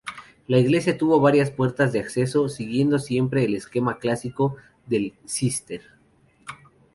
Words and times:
La 0.47 0.57
iglesia 0.57 0.97
tuvo 0.97 1.19
varias 1.19 1.51
puertas 1.51 1.93
de 1.93 1.99
acceso, 1.99 2.49
siguiendo 2.49 2.97
siempre 2.97 3.45
el 3.45 3.53
esquema 3.53 3.99
clásico 3.99 4.55
del 4.87 5.13
Císter. 5.25 5.83